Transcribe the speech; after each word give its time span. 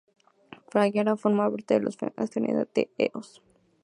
Fragaria 0.71 1.15
forma 1.23 1.45
parte 1.51 1.73
de 1.75 1.81
la 1.83 1.91
familia 1.99 2.23
asteroidal 2.23 2.67
de 2.75 2.83
Eos. 3.07 3.29